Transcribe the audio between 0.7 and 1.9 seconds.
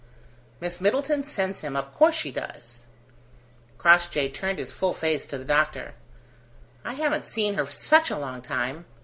Middleton sends him;